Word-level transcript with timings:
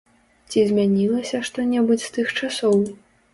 Ці 0.53 0.61
змянілася 0.69 1.41
што-небудзь 1.49 2.07
з 2.07 2.11
тых 2.17 2.33
часоў? 2.41 2.77